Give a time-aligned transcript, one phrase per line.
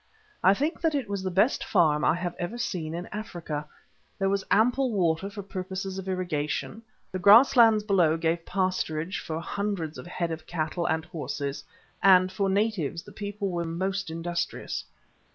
[0.43, 3.67] I think that it was the best farm I have ever seen in Africa.
[4.17, 6.81] There was ample water for purposes of irrigation,
[7.11, 11.63] the grass lands below gave pasturage for hundreds of head of cattle and horses,
[12.01, 14.83] and, for natives, the people were most industrious.